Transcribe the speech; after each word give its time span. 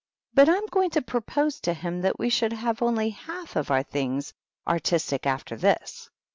"But 0.33 0.49
I'm 0.49 0.65
going 0.65 0.89
to 0.97 1.01
propose 1.03 1.59
to 1.59 1.75
him 1.75 2.01
that 2.01 2.17
we 2.17 2.27
should 2.31 2.53
have 2.53 2.81
only 2.81 3.13
fmlf 3.13 3.55
of 3.55 3.69
our 3.69 3.83
things 3.83 4.33
artistic 4.67 5.27
after 5.27 5.55
this. 5.55 6.09